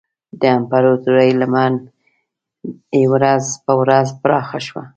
[0.39, 1.73] د امپراتورۍ لمن
[2.97, 4.83] یې ورځ په ورځ پراخه شوه.